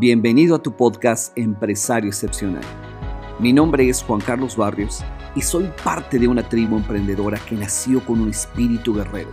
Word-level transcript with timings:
Bienvenido 0.00 0.56
a 0.56 0.62
tu 0.62 0.72
podcast 0.72 1.36
Empresario 1.36 2.08
Excepcional. 2.08 2.62
Mi 3.38 3.52
nombre 3.52 3.86
es 3.86 4.02
Juan 4.02 4.22
Carlos 4.22 4.56
Barrios 4.56 5.04
y 5.36 5.42
soy 5.42 5.70
parte 5.84 6.18
de 6.18 6.26
una 6.26 6.48
tribu 6.48 6.78
emprendedora 6.78 7.38
que 7.46 7.54
nació 7.54 8.02
con 8.06 8.22
un 8.22 8.30
espíritu 8.30 8.94
guerrero, 8.94 9.28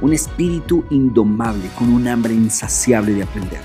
un 0.00 0.12
espíritu 0.12 0.84
indomable 0.90 1.68
con 1.76 1.92
un 1.92 2.06
hambre 2.06 2.32
insaciable 2.32 3.12
de 3.12 3.24
aprender. 3.24 3.58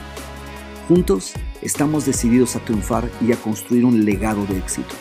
Juntos 0.88 1.34
estamos 1.62 2.08
decididos 2.08 2.56
a 2.56 2.66
triunfar 2.66 3.08
y 3.22 3.32
a 3.32 3.36
construir 3.36 3.86
un 3.86 4.04
legado 4.04 4.44
de 4.48 4.58
éxito. 4.58 4.96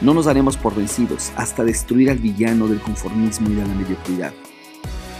No 0.00 0.12
nos 0.12 0.24
daremos 0.24 0.56
por 0.56 0.74
vencidos 0.74 1.30
hasta 1.36 1.62
destruir 1.62 2.10
al 2.10 2.18
villano 2.18 2.66
del 2.66 2.80
conformismo 2.80 3.48
y 3.48 3.54
de 3.54 3.62
la 3.62 3.74
mediocridad. 3.74 4.32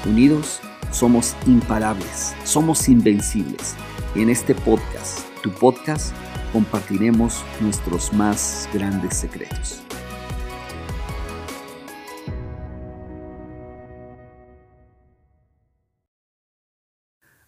Unidos, 0.04 0.60
somos 0.90 1.36
imparables, 1.46 2.34
somos 2.42 2.88
invencibles. 2.88 3.76
Y 4.16 4.22
en 4.22 4.30
este 4.30 4.56
podcast, 4.56 5.29
tu 5.42 5.50
podcast, 5.50 6.14
compartiremos 6.52 7.44
nuestros 7.60 8.12
más 8.12 8.68
grandes 8.72 9.16
secretos. 9.16 9.82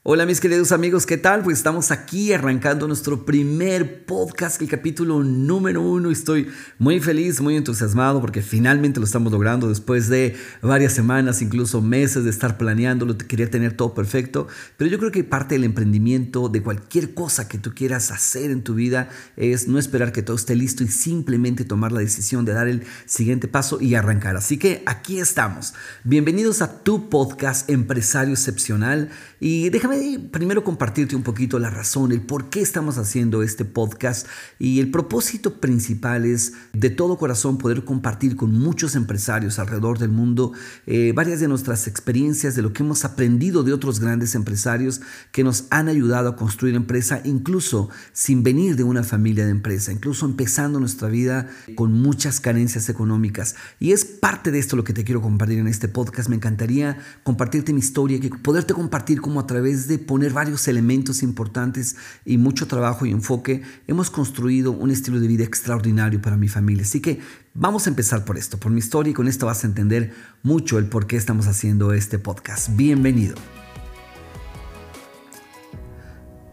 Hola 0.04 0.26
mis 0.26 0.40
queridos 0.40 0.72
amigos, 0.72 1.06
¿qué 1.06 1.16
tal? 1.16 1.44
Pues 1.44 1.58
estamos 1.58 1.92
aquí 1.92 2.32
arrancando 2.32 2.88
nuestro 2.88 3.24
primer 3.24 4.04
podcast, 4.04 4.60
el 4.60 4.66
capítulo 4.66 5.22
número 5.22 5.80
uno. 5.80 6.10
Estoy 6.10 6.48
muy 6.76 6.98
feliz, 6.98 7.40
muy 7.40 7.54
entusiasmado 7.54 8.20
porque 8.20 8.42
finalmente 8.42 8.98
lo 8.98 9.06
estamos 9.06 9.30
logrando 9.30 9.68
después 9.68 10.08
de 10.08 10.34
varias 10.60 10.92
semanas, 10.92 11.40
incluso 11.40 11.80
meses 11.80 12.24
de 12.24 12.30
estar 12.30 12.58
planeándolo. 12.58 13.16
Quería 13.16 13.48
tener 13.48 13.76
todo 13.76 13.94
perfecto, 13.94 14.48
pero 14.76 14.90
yo 14.90 14.98
creo 14.98 15.12
que 15.12 15.22
parte 15.22 15.54
del 15.54 15.62
emprendimiento, 15.62 16.48
de 16.48 16.64
cualquier 16.64 17.14
cosa 17.14 17.46
que 17.46 17.58
tú 17.58 17.72
quieras 17.72 18.10
hacer 18.10 18.50
en 18.50 18.64
tu 18.64 18.74
vida, 18.74 19.08
es 19.36 19.68
no 19.68 19.78
esperar 19.78 20.10
que 20.10 20.22
todo 20.22 20.34
esté 20.34 20.56
listo 20.56 20.82
y 20.82 20.88
simplemente 20.88 21.64
tomar 21.64 21.92
la 21.92 22.00
decisión 22.00 22.44
de 22.44 22.54
dar 22.54 22.66
el 22.66 22.82
siguiente 23.06 23.46
paso 23.46 23.80
y 23.80 23.94
arrancar. 23.94 24.36
Así 24.36 24.58
que 24.58 24.82
aquí 24.84 25.20
estamos. 25.20 25.74
Bienvenidos 26.02 26.60
a 26.60 26.82
tu 26.82 27.08
podcast 27.08 27.70
Empresario 27.70 28.34
Excepcional 28.34 29.10
y 29.44 29.70
déjame 29.70 30.20
primero 30.30 30.62
compartirte 30.62 31.16
un 31.16 31.24
poquito 31.24 31.58
la 31.58 31.68
razón, 31.68 32.12
el 32.12 32.20
por 32.20 32.48
qué 32.48 32.60
estamos 32.60 32.96
haciendo 32.96 33.42
este 33.42 33.64
podcast 33.64 34.28
y 34.60 34.78
el 34.78 34.92
propósito 34.92 35.54
principal 35.58 36.26
es 36.26 36.52
de 36.72 36.90
todo 36.90 37.18
corazón 37.18 37.58
poder 37.58 37.84
compartir 37.84 38.36
con 38.36 38.56
muchos 38.56 38.94
empresarios 38.94 39.58
alrededor 39.58 39.98
del 39.98 40.10
mundo 40.10 40.52
eh, 40.86 41.12
varias 41.12 41.40
de 41.40 41.48
nuestras 41.48 41.88
experiencias, 41.88 42.54
de 42.54 42.62
lo 42.62 42.72
que 42.72 42.84
hemos 42.84 43.04
aprendido 43.04 43.64
de 43.64 43.72
otros 43.72 43.98
grandes 43.98 44.36
empresarios 44.36 45.00
que 45.32 45.42
nos 45.42 45.64
han 45.70 45.88
ayudado 45.88 46.28
a 46.28 46.36
construir 46.36 46.76
empresa, 46.76 47.20
incluso 47.24 47.90
sin 48.12 48.44
venir 48.44 48.76
de 48.76 48.84
una 48.84 49.02
familia 49.02 49.44
de 49.44 49.50
empresa, 49.50 49.90
incluso 49.90 50.24
empezando 50.24 50.78
nuestra 50.78 51.08
vida 51.08 51.48
con 51.74 51.92
muchas 51.92 52.38
carencias 52.38 52.88
económicas. 52.88 53.56
Y 53.80 53.90
es 53.90 54.04
parte 54.04 54.52
de 54.52 54.60
esto 54.60 54.76
lo 54.76 54.84
que 54.84 54.92
te 54.92 55.02
quiero 55.02 55.20
compartir 55.20 55.58
en 55.58 55.66
este 55.66 55.88
podcast. 55.88 56.28
Me 56.28 56.36
encantaría 56.36 56.96
compartirte 57.24 57.72
mi 57.72 57.80
historia, 57.80 58.20
que 58.20 58.30
poderte 58.30 58.72
compartir 58.72 59.20
a 59.40 59.46
través 59.46 59.88
de 59.88 59.98
poner 59.98 60.32
varios 60.32 60.68
elementos 60.68 61.22
importantes 61.22 61.96
y 62.24 62.38
mucho 62.38 62.66
trabajo 62.66 63.06
y 63.06 63.10
enfoque, 63.10 63.62
hemos 63.86 64.10
construido 64.10 64.72
un 64.72 64.90
estilo 64.90 65.20
de 65.20 65.28
vida 65.28 65.44
extraordinario 65.44 66.20
para 66.20 66.36
mi 66.36 66.48
familia. 66.48 66.82
Así 66.82 67.00
que 67.00 67.20
vamos 67.54 67.86
a 67.86 67.90
empezar 67.90 68.24
por 68.24 68.38
esto, 68.38 68.58
por 68.58 68.72
mi 68.72 68.78
historia 68.78 69.10
y 69.10 69.14
con 69.14 69.28
esto 69.28 69.46
vas 69.46 69.64
a 69.64 69.66
entender 69.66 70.12
mucho 70.42 70.78
el 70.78 70.86
por 70.86 71.06
qué 71.06 71.16
estamos 71.16 71.46
haciendo 71.46 71.92
este 71.92 72.18
podcast. 72.18 72.70
Bienvenido. 72.76 73.61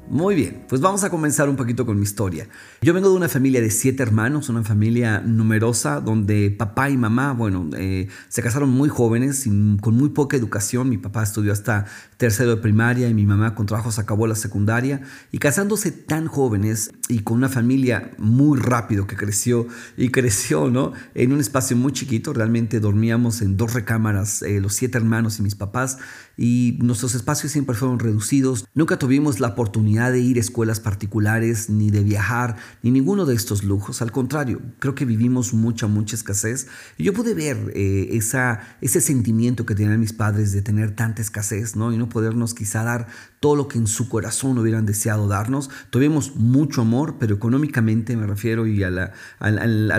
Muy 0.10 0.34
bien, 0.34 0.66
pues 0.68 0.82
vamos 0.82 1.04
a 1.04 1.12
comenzar 1.12 1.50
un 1.50 1.56
poquito 1.56 1.86
con 1.86 1.96
mi 1.98 2.02
historia. 2.02 2.48
Yo 2.82 2.96
vengo 2.96 3.10
de 3.10 3.16
una 3.16 3.30
familia 3.30 3.62
de 3.62 3.70
siete 3.70 4.02
hermanos, 4.02 4.50
una 4.50 4.64
familia 4.64 5.22
numerosa 5.22 6.02
donde 6.02 6.50
papá 6.50 6.90
y 6.90 6.98
mamá, 6.98 7.34
bueno, 7.34 7.70
eh, 7.78 8.08
se 8.28 8.42
casaron 8.42 8.72
muy 8.72 8.90
jóvenes, 8.90 9.46
y 9.46 9.78
con 9.78 9.94
muy 9.94 10.10
poca 10.10 10.36
educación. 10.36 10.90
Mi 10.90 10.98
papá 10.98 11.22
estudió 11.22 11.54
hasta 11.54 11.86
tercero 12.18 12.56
de 12.56 12.58
primaria 12.58 13.08
y 13.08 13.14
mi 13.14 13.28
mamá 13.28 13.54
con 13.54 13.68
trabajos 13.68 14.00
acabó 14.00 14.26
la 14.26 14.34
secundaria. 14.34 15.02
Y 15.32 15.38
casándose 15.38 15.92
tan 15.92 16.26
jóvenes 16.26 16.90
y 17.08 17.20
con 17.20 17.38
una 17.38 17.50
familia 17.50 18.10
muy 18.18 18.58
rápido 18.60 19.06
que 19.06 19.16
creció 19.16 19.68
y 19.96 20.10
creció, 20.10 20.72
¿no? 20.72 20.92
En 21.14 21.34
un 21.34 21.40
espacio 21.40 21.78
muy 21.78 21.92
chiquito, 21.92 22.34
realmente 22.34 22.80
dormíamos 22.80 23.44
en 23.44 23.58
dos 23.58 23.76
recámaras, 23.76 24.42
eh, 24.42 24.60
los 24.60 24.74
siete 24.74 24.98
hermanos 24.98 25.38
y 25.38 25.44
mis 25.44 25.54
papás, 25.54 26.00
y 26.36 26.80
nuestros 26.82 27.14
espacios 27.14 27.52
siempre 27.52 27.76
fueron 27.76 28.00
reducidos. 28.00 28.66
Nunca 28.74 28.98
tuvimos 28.98 29.40
la 29.40 29.50
oportunidad 29.50 29.99
de 30.08 30.20
ir 30.20 30.38
a 30.38 30.40
escuelas 30.40 30.80
particulares, 30.80 31.70
ni 31.70 31.92
de 31.92 32.04
viajar, 32.04 32.56
ni 32.82 32.92
ninguno 32.92 33.26
de 33.26 33.36
estos 33.36 33.64
lujos. 33.64 34.02
Al 34.02 34.12
contrario, 34.12 34.62
creo 34.80 34.96
que 34.96 35.06
vivimos 35.06 35.54
mucha, 35.54 35.88
mucha 35.88 36.16
escasez. 36.16 36.68
Y 36.98 37.04
yo 37.04 37.14
pude 37.14 37.34
ver 37.34 37.74
eh, 37.76 38.10
esa, 38.14 38.62
ese 38.80 39.02
sentimiento 39.02 39.66
que 39.66 39.76
tenían 39.76 40.00
mis 40.00 40.14
padres 40.14 40.54
de 40.54 40.62
tener 40.62 40.96
tanta 40.96 41.22
escasez, 41.22 41.76
¿no? 41.76 41.92
Y 41.92 41.98
no 41.98 42.08
podernos 42.08 42.54
quizá 42.54 42.84
dar 42.84 43.08
todo 43.40 43.56
lo 43.56 43.68
que 43.68 43.78
en 43.78 43.88
su 43.88 44.10
corazón 44.10 44.58
hubieran 44.58 44.86
deseado 44.86 45.28
darnos. 45.28 45.70
Tuvimos 45.90 46.36
mucho 46.36 46.82
amor, 46.82 47.18
pero 47.20 47.36
económicamente 47.36 48.16
me 48.16 48.28
refiero 48.28 48.68
y 48.68 48.84
a, 48.84 48.90
la, 48.90 49.14
a, 49.40 49.50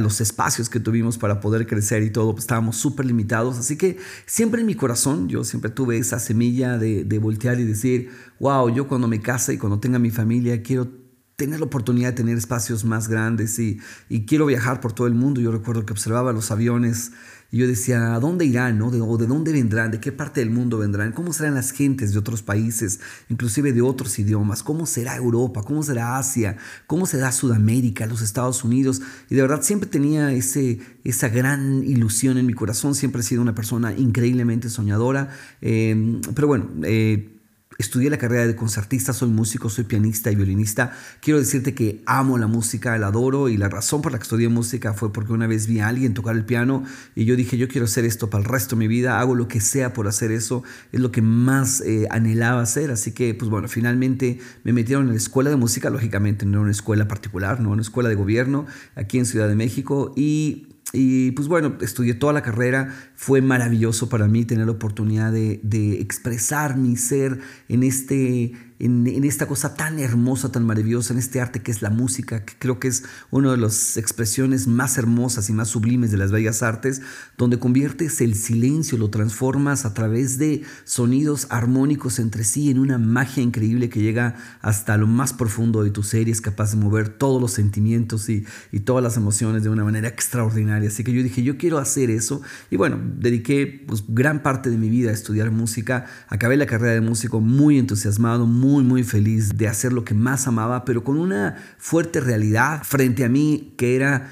los 0.01 0.21
espacios 0.21 0.69
que 0.69 0.81
tuvimos 0.81 1.19
para 1.19 1.41
poder 1.41 1.67
crecer 1.67 2.03
y 2.03 2.11
todo, 2.11 2.33
pues, 2.33 2.45
estábamos 2.45 2.77
súper 2.77 3.07
limitados. 3.07 3.59
Así 3.59 3.77
que 3.77 3.99
siempre 4.27 4.61
en 4.61 4.67
mi 4.67 4.75
corazón 4.75 5.29
yo 5.29 5.45
siempre 5.45 5.71
tuve 5.71 5.99
esa 5.99 6.19
semilla 6.19 6.79
de, 6.79 7.05
de 7.05 7.19
voltear 7.19 7.59
y 7.61 7.65
decir, 7.65 8.11
wow, 8.41 8.69
yo 8.69 8.89
cuando 8.89 9.07
me 9.07 9.21
case 9.21 9.55
y 9.55 9.59
cuando 9.59 9.79
tenga 9.79 9.99
mi 9.99 10.11
familia 10.11 10.63
quiero 10.63 10.89
tener 11.37 11.61
la 11.61 11.67
oportunidad 11.67 12.09
de 12.11 12.17
tener 12.17 12.37
espacios 12.37 12.85
más 12.85 13.09
grandes 13.09 13.59
y, 13.59 13.79
y, 14.11 14.27
quiero 14.27 14.45
viajar 14.45 14.81
por 14.81 14.93
todo 14.93 15.07
el 15.07 15.15
mundo. 15.15 15.41
Yo 15.41 15.51
recuerdo 15.51 15.87
que 15.87 15.93
observaba 15.95 16.35
los 16.35 16.51
aviones 16.51 17.13
y 17.53 17.59
yo 17.59 17.67
decía, 17.67 18.15
¿a 18.15 18.21
dónde 18.21 18.45
irán? 18.45 18.79
No? 18.79 18.89
¿O 18.89 19.17
de 19.17 19.27
dónde 19.27 19.53
vendrán? 19.53 19.91
¿De 19.91 20.01
qué 20.01 20.13
parte 20.13 20.41
del 20.41 20.51
mundo 20.51 20.79
vendrán? 20.79 21.13
¿Cómo 21.13 21.33
serán 21.33 21.55
las 21.55 21.73
gentes 21.73 22.13
de 22.13 22.19
otros 22.19 22.43
países, 22.43 23.01
inclusive 23.29 23.73
de 23.73 23.83
otros 23.83 24.19
idiomas? 24.19 24.63
¿Cómo 24.63 24.87
será 24.87 25.17
Europa? 25.17 25.63
¿Cómo 25.63 25.83
será 25.83 26.19
Asia? 26.19 26.59
¿Cómo 26.87 27.07
será 27.07 27.33
Sudamérica, 27.33 28.07
los 28.07 28.23
Estados 28.23 28.63
Unidos? 28.63 29.03
Y 29.31 29.35
de 29.35 29.43
verdad 29.43 29.63
siempre 29.63 29.89
tenía 29.89 30.33
ese, 30.33 30.79
esa 31.03 31.29
gran 31.29 31.83
ilusión 31.83 32.39
en 32.39 32.47
mi 32.47 32.53
corazón. 32.53 32.95
Siempre 32.95 33.23
he 33.23 33.25
sido 33.25 33.43
una 33.43 33.55
persona 33.55 33.93
increíblemente 33.95 34.69
soñadora. 34.69 35.31
Eh, 35.61 36.21
pero 36.35 36.47
bueno, 36.47 36.69
eh, 36.85 37.40
Estudié 37.81 38.11
la 38.11 38.19
carrera 38.19 38.47
de 38.47 38.55
concertista, 38.55 39.15
soy 39.15 39.31
músico, 39.31 39.71
soy 39.71 39.85
pianista 39.85 40.31
y 40.31 40.35
violinista. 40.35 40.93
Quiero 41.23 41.39
decirte 41.39 41.73
que 41.73 42.03
amo 42.05 42.37
la 42.37 42.47
música, 42.47 42.99
la 42.99 43.07
adoro 43.07 43.49
y 43.49 43.57
la 43.57 43.71
razón 43.71 44.03
por 44.03 44.13
la 44.13 44.19
que 44.19 44.25
estudié 44.25 44.51
música 44.51 44.93
fue 44.93 45.11
porque 45.15 45.33
una 45.33 45.47
vez 45.47 45.67
vi 45.67 45.81
a 45.81 45.89
alguien 45.89 46.13
tocar 46.13 46.37
el 46.37 46.45
piano 46.45 46.85
y 47.15 47.25
yo 47.25 47.37
dije, 47.37 47.57
yo 47.57 47.69
quiero 47.69 47.87
hacer 47.87 48.05
esto 48.05 48.29
para 48.29 48.45
el 48.45 48.51
resto 48.51 48.77
de 48.77 48.81
mi 48.81 48.87
vida, 48.87 49.19
hago 49.19 49.35
lo 49.35 49.49
que 49.49 49.63
sea 49.63 49.95
por 49.95 50.09
hacer 50.09 50.31
eso, 50.31 50.63
es 50.93 51.01
lo 51.01 51.11
que 51.11 51.23
más 51.23 51.81
eh, 51.81 52.07
anhelaba 52.11 52.61
hacer. 52.61 52.91
Así 52.91 53.13
que, 53.13 53.33
pues 53.33 53.51
bueno, 53.51 53.67
finalmente 53.67 54.41
me 54.63 54.75
metieron 54.75 55.07
en 55.07 55.13
la 55.13 55.17
escuela 55.17 55.49
de 55.49 55.57
música, 55.57 55.89
lógicamente 55.89 56.45
no 56.45 56.59
en 56.59 56.65
una 56.65 56.73
escuela 56.73 57.09
particular, 57.09 57.61
no 57.61 57.69
en 57.69 57.73
una 57.73 57.83
escuela 57.83 58.11
de 58.11 58.15
gobierno 58.15 58.67
aquí 58.95 59.19
en 59.19 59.25
Ciudad 59.25 59.49
de 59.49 59.57
México 59.57 60.13
y 60.15 60.67
y 60.93 61.31
pues 61.33 61.49
bueno, 61.49 61.77
estudié 61.81 62.15
toda 62.15 62.33
la 62.33 62.43
carrera, 62.43 62.95
fue 63.15 63.41
maravilloso 63.41 64.09
para 64.09 64.27
mí 64.27 64.45
tener 64.45 64.67
la 64.67 64.73
oportunidad 64.73 65.33
de, 65.33 65.61
de 65.63 66.01
expresar 66.01 66.77
mi 66.77 66.97
ser 66.97 67.41
en 67.69 67.83
este 67.83 68.53
en, 68.81 69.25
esta 69.25 69.47
cosa 69.47 69.75
tan 69.75 69.99
hermosa, 69.99 70.51
tan 70.51 70.65
maravillosa, 70.65 71.13
en 71.13 71.19
este 71.19 71.41
arte 71.41 71.61
que 71.61 71.71
es 71.71 71.83
la 71.83 71.91
música, 71.91 72.45
que 72.45 72.55
creo 72.59 72.81
que 72.81 72.89
es 72.89 73.05
una 73.31 73.51
de 73.51 73.59
las 73.59 73.99
expresiones 73.99 74.67
más 74.67 74.97
hermosas 74.97 75.51
y 75.51 75.53
más 75.53 75.69
sublimes 75.69 76.11
de 76.11 76.17
las 76.17 76.33
bellas 76.33 76.63
artes, 76.63 77.03
donde 77.37 77.59
conviertes 77.59 78.21
el 78.23 78.35
silencio, 78.35 78.97
lo 78.97 79.11
transformas 79.11 79.85
a 79.85 79.93
través 79.93 80.39
de 80.39 80.63
sonidos 80.85 81.47
armónicos 81.51 82.19
entre 82.19 82.43
sí 82.43 82.71
en 82.71 82.79
una 82.79 82.97
magia 82.97 83.43
increíble 83.43 83.91
que 83.91 84.01
llega 84.01 84.37
hasta 84.63 84.97
lo 84.97 85.07
más 85.07 85.35
profundo 85.35 85.83
de 85.83 85.91
tu 85.91 86.03
ser 86.03 86.29
y 86.29 86.31
es 86.31 86.41
capaz 86.41 86.71
de 86.71 86.79
mover 86.79 87.11
todos 87.11 87.41
los 87.41 87.53
sentimientos 87.53 88.31
y, 88.31 88.47
y 88.73 88.81
todas 88.81 89.03
las 89.03 89.19
emociones 89.19 89.63
de 89.63 89.69
una 89.69 89.85
manera 89.85 90.09
extraordinaria. 90.09 90.89
Así 90.89 91.05
que 91.05 91.13
yo 91.13 91.23
dije, 91.23 91.43
yo 91.43 91.59
quiero 91.59 91.79
hacer 91.79 92.11
eso. 92.11 92.41
Y 92.71 92.77
bueno, 92.77 92.99
dediqué 93.19 93.85
pues, 93.87 94.05
gran 94.09 94.43
parte 94.43 94.71
de 94.71 94.79
mi 94.79 94.89
vida 94.89 95.11
a 95.11 95.13
estudiar 95.13 95.51
música. 95.51 96.07
Acabé 96.29 96.57
la 96.57 96.67
carrera 96.67 96.95
de 96.95 97.03
músico 97.03 97.41
muy 97.41 97.79
entusiasmado, 97.79 98.47
muy 98.47 98.70
muy, 98.71 98.85
muy 98.85 99.03
feliz 99.03 99.57
de 99.57 99.67
hacer 99.67 99.93
lo 99.93 100.05
que 100.05 100.15
más 100.15 100.47
amaba, 100.47 100.85
pero 100.85 101.03
con 101.03 101.19
una 101.19 101.57
fuerte 101.79 102.21
realidad 102.21 102.83
frente 102.85 103.25
a 103.25 103.29
mí 103.29 103.75
que 103.77 103.97
era 103.97 104.31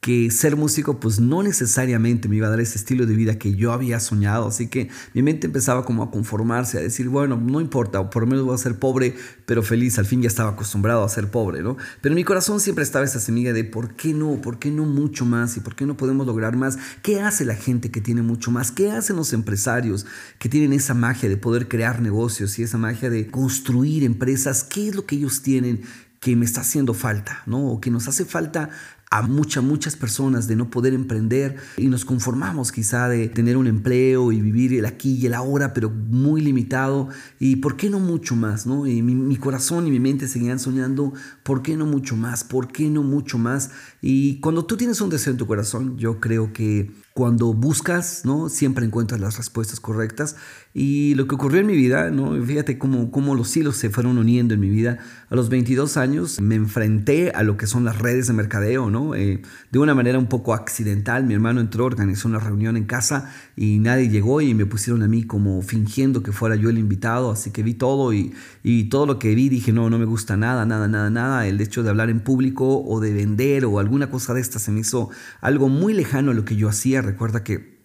que 0.00 0.30
ser 0.30 0.56
músico 0.56 1.00
pues 1.00 1.18
no 1.18 1.42
necesariamente 1.42 2.28
me 2.28 2.36
iba 2.36 2.46
a 2.46 2.50
dar 2.50 2.60
ese 2.60 2.78
estilo 2.78 3.04
de 3.04 3.16
vida 3.16 3.36
que 3.36 3.56
yo 3.56 3.72
había 3.72 3.98
soñado, 3.98 4.46
así 4.46 4.68
que 4.68 4.88
mi 5.12 5.22
mente 5.22 5.48
empezaba 5.48 5.84
como 5.84 6.04
a 6.04 6.10
conformarse, 6.10 6.78
a 6.78 6.80
decir, 6.80 7.08
bueno, 7.08 7.36
no 7.36 7.60
importa, 7.60 8.08
por 8.08 8.22
lo 8.22 8.28
menos 8.28 8.44
voy 8.44 8.54
a 8.54 8.58
ser 8.58 8.78
pobre, 8.78 9.16
pero 9.44 9.62
feliz, 9.62 9.98
al 9.98 10.06
fin 10.06 10.22
ya 10.22 10.28
estaba 10.28 10.50
acostumbrado 10.50 11.02
a 11.02 11.08
ser 11.08 11.30
pobre, 11.30 11.62
¿no? 11.62 11.76
Pero 12.00 12.14
mi 12.14 12.22
corazón 12.22 12.60
siempre 12.60 12.84
estaba 12.84 13.04
esa 13.04 13.18
semilla 13.18 13.52
de 13.52 13.64
¿por 13.64 13.96
qué 13.96 14.14
no? 14.14 14.40
¿Por 14.40 14.58
qué 14.60 14.70
no 14.70 14.84
mucho 14.84 15.24
más? 15.24 15.56
¿Y 15.56 15.60
por 15.60 15.74
qué 15.74 15.84
no 15.84 15.96
podemos 15.96 16.26
lograr 16.26 16.56
más? 16.56 16.78
¿Qué 17.02 17.20
hace 17.20 17.44
la 17.44 17.56
gente 17.56 17.90
que 17.90 18.00
tiene 18.00 18.22
mucho 18.22 18.52
más? 18.52 18.70
¿Qué 18.70 18.92
hacen 18.92 19.16
los 19.16 19.32
empresarios 19.32 20.06
que 20.38 20.48
tienen 20.48 20.72
esa 20.72 20.94
magia 20.94 21.28
de 21.28 21.36
poder 21.36 21.66
crear 21.66 22.00
negocios 22.00 22.58
y 22.58 22.62
esa 22.62 22.78
magia 22.78 23.10
de 23.10 23.26
construir 23.26 24.04
empresas? 24.04 24.62
¿Qué 24.62 24.88
es 24.88 24.94
lo 24.94 25.06
que 25.06 25.16
ellos 25.16 25.42
tienen? 25.42 25.82
que 26.20 26.34
me 26.34 26.44
está 26.44 26.62
haciendo 26.62 26.94
falta, 26.94 27.42
¿no? 27.46 27.68
O 27.68 27.80
que 27.80 27.90
nos 27.90 28.08
hace 28.08 28.24
falta 28.24 28.70
a 29.10 29.22
muchas, 29.22 29.64
muchas 29.64 29.96
personas 29.96 30.46
de 30.48 30.56
no 30.56 30.70
poder 30.70 30.92
emprender 30.92 31.56
y 31.76 31.86
nos 31.86 32.04
conformamos 32.04 32.72
quizá 32.72 33.08
de 33.08 33.28
tener 33.28 33.56
un 33.56 33.66
empleo 33.66 34.32
y 34.32 34.40
vivir 34.40 34.74
el 34.74 34.84
aquí 34.84 35.16
y 35.16 35.26
el 35.26 35.34
ahora, 35.34 35.72
pero 35.72 35.90
muy 35.90 36.40
limitado. 36.40 37.08
Y 37.38 37.56
por 37.56 37.76
qué 37.76 37.88
no 37.88 38.00
mucho 38.00 38.36
más, 38.36 38.66
¿no? 38.66 38.86
Y 38.86 39.02
mi, 39.02 39.14
mi 39.14 39.36
corazón 39.36 39.86
y 39.86 39.90
mi 39.90 40.00
mente 40.00 40.28
seguían 40.28 40.58
soñando, 40.58 41.12
¿por 41.42 41.62
qué 41.62 41.76
no 41.76 41.86
mucho 41.86 42.16
más? 42.16 42.44
¿Por 42.44 42.68
qué 42.68 42.90
no 42.90 43.02
mucho 43.02 43.38
más? 43.38 43.70
Y 44.02 44.40
cuando 44.40 44.64
tú 44.66 44.76
tienes 44.76 45.00
un 45.00 45.10
deseo 45.10 45.32
en 45.32 45.38
tu 45.38 45.46
corazón, 45.46 45.96
yo 45.96 46.20
creo 46.20 46.52
que 46.52 46.92
cuando 47.18 47.52
buscas, 47.52 48.22
¿no? 48.24 48.48
Siempre 48.48 48.86
encuentras 48.86 49.20
las 49.20 49.38
respuestas 49.38 49.80
correctas. 49.80 50.36
Y 50.72 51.16
lo 51.16 51.26
que 51.26 51.34
ocurrió 51.34 51.60
en 51.60 51.66
mi 51.66 51.74
vida, 51.74 52.12
¿no? 52.12 52.40
Fíjate 52.44 52.78
cómo, 52.78 53.10
cómo 53.10 53.34
los 53.34 53.56
hilos 53.56 53.76
se 53.76 53.90
fueron 53.90 54.18
uniendo 54.18 54.54
en 54.54 54.60
mi 54.60 54.68
vida. 54.68 54.98
A 55.28 55.34
los 55.34 55.48
22 55.48 55.96
años 55.96 56.40
me 56.40 56.54
enfrenté 56.54 57.32
a 57.32 57.42
lo 57.42 57.56
que 57.56 57.66
son 57.66 57.84
las 57.84 57.98
redes 57.98 58.28
de 58.28 58.34
mercadeo, 58.34 58.88
¿no? 58.88 59.16
Eh, 59.16 59.42
de 59.72 59.78
una 59.80 59.96
manera 59.96 60.16
un 60.16 60.28
poco 60.28 60.54
accidental. 60.54 61.24
Mi 61.24 61.34
hermano 61.34 61.60
entró, 61.60 61.86
organizó 61.86 62.28
una 62.28 62.38
reunión 62.38 62.76
en 62.76 62.84
casa 62.84 63.32
y 63.56 63.80
nadie 63.80 64.10
llegó 64.10 64.40
y 64.40 64.54
me 64.54 64.64
pusieron 64.64 65.02
a 65.02 65.08
mí 65.08 65.24
como 65.24 65.60
fingiendo 65.62 66.22
que 66.22 66.30
fuera 66.30 66.54
yo 66.54 66.70
el 66.70 66.78
invitado. 66.78 67.32
Así 67.32 67.50
que 67.50 67.64
vi 67.64 67.74
todo 67.74 68.12
y, 68.12 68.32
y 68.62 68.84
todo 68.90 69.06
lo 69.06 69.18
que 69.18 69.34
vi 69.34 69.48
dije, 69.48 69.72
no, 69.72 69.90
no 69.90 69.98
me 69.98 70.04
gusta 70.04 70.36
nada, 70.36 70.64
nada, 70.66 70.86
nada, 70.86 71.10
nada. 71.10 71.48
El 71.48 71.60
hecho 71.60 71.82
de 71.82 71.90
hablar 71.90 72.10
en 72.10 72.20
público 72.20 72.84
o 72.86 73.00
de 73.00 73.12
vender 73.12 73.64
o 73.64 73.80
alguna 73.80 74.08
cosa 74.08 74.34
de 74.34 74.40
esta 74.40 74.60
se 74.60 74.70
me 74.70 74.80
hizo 74.80 75.10
algo 75.40 75.68
muy 75.68 75.94
lejano 75.94 76.30
a 76.30 76.34
lo 76.34 76.44
que 76.44 76.54
yo 76.54 76.68
hacía 76.68 77.07
recuerda 77.08 77.42
que 77.42 77.78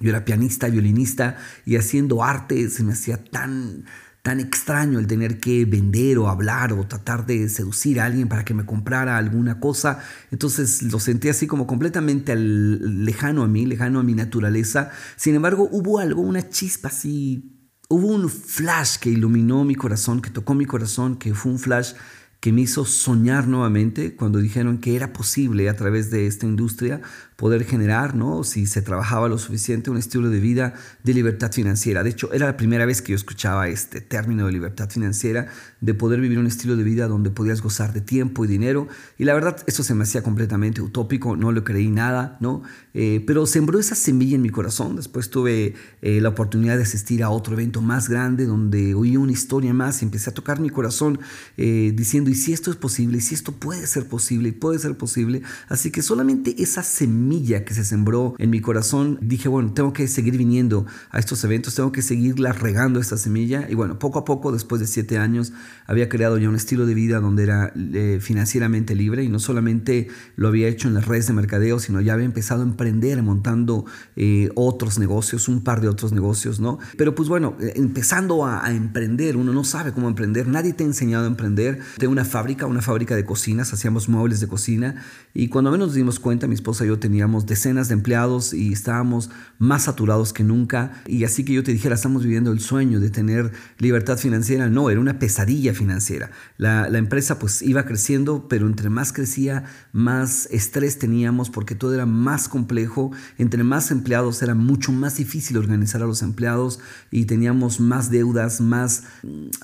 yo 0.00 0.10
era 0.10 0.24
pianista, 0.24 0.68
violinista 0.68 1.36
y 1.64 1.76
haciendo 1.76 2.24
arte 2.24 2.68
se 2.70 2.82
me 2.82 2.92
hacía 2.92 3.22
tan 3.22 3.84
tan 4.22 4.38
extraño 4.38 4.98
el 4.98 5.06
tener 5.06 5.40
que 5.40 5.64
vender 5.64 6.18
o 6.18 6.28
hablar 6.28 6.72
o 6.72 6.86
tratar 6.86 7.24
de 7.24 7.48
seducir 7.48 8.00
a 8.00 8.04
alguien 8.04 8.28
para 8.28 8.44
que 8.44 8.52
me 8.52 8.66
comprara 8.66 9.16
alguna 9.16 9.60
cosa. 9.60 10.00
Entonces 10.30 10.82
lo 10.82 11.00
sentí 11.00 11.28
así 11.28 11.46
como 11.46 11.66
completamente 11.66 12.36
lejano 12.36 13.42
a 13.42 13.48
mí, 13.48 13.64
lejano 13.64 14.00
a 14.00 14.02
mi 14.02 14.14
naturaleza. 14.14 14.90
Sin 15.16 15.34
embargo, 15.34 15.68
hubo 15.72 16.00
algo, 16.00 16.20
una 16.20 16.48
chispa 16.50 16.88
así, 16.88 17.72
hubo 17.88 18.08
un 18.08 18.28
flash 18.28 18.98
que 18.98 19.10
iluminó 19.10 19.64
mi 19.64 19.74
corazón, 19.74 20.20
que 20.20 20.30
tocó 20.30 20.54
mi 20.54 20.66
corazón, 20.66 21.16
que 21.16 21.32
fue 21.32 21.52
un 21.52 21.58
flash 21.58 21.94
que 22.40 22.52
me 22.52 22.62
hizo 22.62 22.86
soñar 22.86 23.46
nuevamente 23.46 24.16
cuando 24.16 24.38
dijeron 24.38 24.78
que 24.78 24.96
era 24.96 25.12
posible 25.12 25.68
a 25.68 25.76
través 25.76 26.10
de 26.10 26.26
esta 26.26 26.46
industria 26.46 27.02
poder 27.40 27.64
generar, 27.64 28.14
¿no? 28.14 28.44
si 28.44 28.66
se 28.66 28.82
trabajaba 28.82 29.26
lo 29.26 29.38
suficiente, 29.38 29.88
un 29.88 29.96
estilo 29.96 30.28
de 30.28 30.40
vida 30.40 30.74
de 31.04 31.14
libertad 31.14 31.50
financiera. 31.50 32.02
De 32.02 32.10
hecho, 32.10 32.30
era 32.34 32.44
la 32.44 32.58
primera 32.58 32.84
vez 32.84 33.00
que 33.00 33.12
yo 33.12 33.16
escuchaba 33.16 33.66
este 33.68 34.02
término 34.02 34.44
de 34.44 34.52
libertad 34.52 34.90
financiera, 34.90 35.46
de 35.80 35.94
poder 35.94 36.20
vivir 36.20 36.38
un 36.38 36.46
estilo 36.46 36.76
de 36.76 36.84
vida 36.84 37.08
donde 37.08 37.30
podías 37.30 37.62
gozar 37.62 37.94
de 37.94 38.02
tiempo 38.02 38.44
y 38.44 38.48
dinero. 38.48 38.88
Y 39.16 39.24
la 39.24 39.32
verdad, 39.32 39.56
eso 39.66 39.82
se 39.82 39.94
me 39.94 40.02
hacía 40.02 40.22
completamente 40.22 40.82
utópico, 40.82 41.34
no 41.34 41.50
lo 41.50 41.64
creí 41.64 41.88
nada, 41.88 42.36
¿no? 42.40 42.62
Eh, 42.92 43.24
pero 43.26 43.46
sembró 43.46 43.78
esa 43.78 43.94
semilla 43.94 44.34
en 44.34 44.42
mi 44.42 44.50
corazón. 44.50 44.96
Después 44.96 45.30
tuve 45.30 45.74
eh, 46.02 46.20
la 46.20 46.28
oportunidad 46.28 46.76
de 46.76 46.82
asistir 46.82 47.22
a 47.22 47.30
otro 47.30 47.54
evento 47.54 47.80
más 47.80 48.10
grande 48.10 48.44
donde 48.44 48.92
oí 48.92 49.16
una 49.16 49.32
historia 49.32 49.72
más 49.72 50.02
y 50.02 50.04
empecé 50.04 50.28
a 50.28 50.34
tocar 50.34 50.60
mi 50.60 50.68
corazón 50.68 51.18
eh, 51.56 51.94
diciendo, 51.96 52.28
¿y 52.28 52.34
si 52.34 52.52
esto 52.52 52.70
es 52.70 52.76
posible? 52.76 53.16
¿Y 53.16 53.22
si 53.22 53.34
esto 53.34 53.52
puede 53.52 53.86
ser 53.86 54.06
posible? 54.06 54.50
¿Y 54.50 54.52
puede 54.52 54.78
ser 54.78 54.94
posible? 54.98 55.40
Así 55.70 55.90
que 55.90 56.02
solamente 56.02 56.62
esa 56.62 56.82
semilla 56.82 57.29
que 57.30 57.74
se 57.74 57.84
sembró 57.84 58.34
en 58.38 58.50
mi 58.50 58.60
corazón, 58.60 59.18
dije, 59.22 59.48
bueno, 59.48 59.72
tengo 59.72 59.92
que 59.92 60.08
seguir 60.08 60.36
viniendo 60.36 60.84
a 61.10 61.18
estos 61.18 61.42
eventos, 61.44 61.74
tengo 61.74 61.92
que 61.92 62.02
seguirla 62.02 62.52
regando 62.52 62.98
esta 62.98 63.16
semilla. 63.16 63.66
Y 63.68 63.74
bueno, 63.74 63.98
poco 63.98 64.18
a 64.18 64.24
poco, 64.24 64.52
después 64.52 64.80
de 64.80 64.86
siete 64.86 65.18
años, 65.18 65.52
había 65.86 66.08
creado 66.08 66.38
ya 66.38 66.48
un 66.48 66.56
estilo 66.56 66.86
de 66.86 66.94
vida 66.94 67.20
donde 67.20 67.44
era 67.44 67.72
eh, 67.76 68.18
financieramente 68.20 68.94
libre 68.94 69.22
y 69.22 69.28
no 69.28 69.38
solamente 69.38 70.08
lo 70.36 70.48
había 70.48 70.68
hecho 70.68 70.88
en 70.88 70.94
las 70.94 71.06
redes 71.06 71.28
de 71.28 71.32
mercadeo, 71.32 71.78
sino 71.78 72.00
ya 72.00 72.14
había 72.14 72.26
empezado 72.26 72.62
a 72.62 72.64
emprender 72.64 73.22
montando 73.22 73.84
eh, 74.16 74.48
otros 74.56 74.98
negocios, 74.98 75.48
un 75.48 75.62
par 75.62 75.80
de 75.80 75.88
otros 75.88 76.12
negocios, 76.12 76.58
¿no? 76.58 76.78
Pero 76.96 77.14
pues 77.14 77.28
bueno, 77.28 77.56
eh, 77.60 77.74
empezando 77.76 78.44
a, 78.44 78.66
a, 78.66 78.72
emprender, 78.72 79.36
uno 79.36 79.52
no 79.52 79.64
sabe 79.64 79.92
cómo 79.92 80.08
emprender, 80.08 80.48
nadie 80.48 80.72
te 80.72 80.84
ha 80.84 80.86
enseñado 80.86 81.24
a 81.24 81.28
emprender. 81.28 81.78
Tengo 81.98 82.12
una 82.12 82.24
fábrica, 82.24 82.66
una 82.66 82.82
fábrica 82.82 83.14
de 83.14 83.24
cocinas, 83.24 83.72
hacíamos 83.72 84.08
muebles 84.08 84.40
de 84.40 84.48
cocina 84.48 85.02
y 85.32 85.48
cuando 85.48 85.70
menos 85.70 85.88
nos 85.88 85.94
dimos 85.94 86.18
cuenta, 86.18 86.46
mi 86.46 86.54
esposa 86.54 86.84
y 86.84 86.88
yo 86.88 86.98
teníamos 86.98 87.19
teníamos 87.20 87.44
decenas 87.44 87.88
de 87.88 87.94
empleados 87.94 88.54
y 88.54 88.72
estábamos 88.72 89.28
más 89.58 89.82
saturados 89.82 90.32
que 90.32 90.42
nunca. 90.42 91.02
Y 91.06 91.24
así 91.24 91.44
que 91.44 91.52
yo 91.52 91.62
te 91.62 91.70
dijera, 91.70 91.94
estamos 91.94 92.22
viviendo 92.22 92.50
el 92.50 92.60
sueño 92.60 92.98
de 92.98 93.10
tener 93.10 93.52
libertad 93.76 94.16
financiera. 94.16 94.70
No, 94.70 94.88
era 94.88 94.98
una 94.98 95.18
pesadilla 95.18 95.74
financiera. 95.74 96.30
La, 96.56 96.88
la 96.88 96.96
empresa 96.96 97.38
pues 97.38 97.60
iba 97.60 97.84
creciendo, 97.84 98.48
pero 98.48 98.66
entre 98.66 98.88
más 98.88 99.12
crecía, 99.12 99.64
más 99.92 100.48
estrés 100.50 100.98
teníamos 100.98 101.50
porque 101.50 101.74
todo 101.74 101.92
era 101.92 102.06
más 102.06 102.48
complejo. 102.48 103.12
Entre 103.36 103.64
más 103.64 103.90
empleados 103.90 104.40
era 104.42 104.54
mucho 104.54 104.90
más 104.90 105.18
difícil 105.18 105.58
organizar 105.58 106.02
a 106.02 106.06
los 106.06 106.22
empleados 106.22 106.80
y 107.10 107.26
teníamos 107.26 107.80
más 107.80 108.10
deudas, 108.10 108.62
más, 108.62 109.02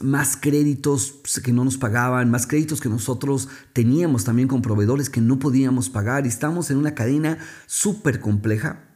más 0.02 0.36
créditos 0.36 1.14
que 1.42 1.52
no 1.52 1.64
nos 1.64 1.78
pagaban, 1.78 2.30
más 2.30 2.46
créditos 2.46 2.82
que 2.82 2.90
nosotros 2.90 3.48
teníamos 3.72 4.24
también 4.24 4.46
con 4.46 4.60
proveedores 4.60 5.08
que 5.08 5.22
no 5.22 5.38
podíamos 5.38 5.88
pagar 5.88 6.26
y 6.26 6.28
estábamos 6.28 6.70
en 6.70 6.76
una 6.76 6.94
cadena 6.94 7.35
súper 7.66 8.20
compleja. 8.20 8.86